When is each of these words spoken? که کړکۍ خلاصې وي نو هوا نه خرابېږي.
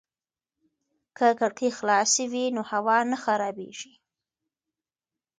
که 1.17 1.27
کړکۍ 1.39 1.69
خلاصې 1.77 2.23
وي 2.31 2.45
نو 2.55 2.61
هوا 2.71 2.97
نه 3.11 3.17
خرابېږي. 3.23 3.93